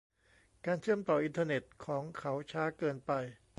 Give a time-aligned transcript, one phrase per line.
[0.65, 3.11] การเชื่อมต่ออินเทอร์เน็ตของเขาช้าเกินไป